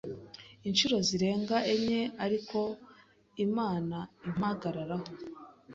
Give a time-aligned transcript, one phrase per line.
[0.69, 2.59] inshuro zirenga enye ariko
[3.45, 5.07] Imana impagararaho